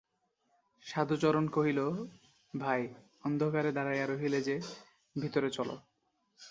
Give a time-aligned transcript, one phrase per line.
[0.85, 1.79] সাধুচরণ কহিল,
[2.53, 2.81] ভাই,
[3.23, 4.55] অন্ধকারে দাঁড়াইয়া রহিলে যে,
[5.15, 5.75] ভিতরে চলো।